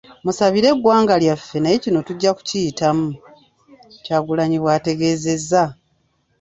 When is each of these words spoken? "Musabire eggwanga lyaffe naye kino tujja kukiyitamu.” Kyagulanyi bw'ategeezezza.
"Musabire 0.25 0.67
eggwanga 0.73 1.13
lyaffe 1.21 1.57
naye 1.61 1.77
kino 1.83 1.99
tujja 2.07 2.31
kukiyitamu.” 2.37 3.07
Kyagulanyi 4.03 4.57
bw'ategeezezza. 4.63 5.63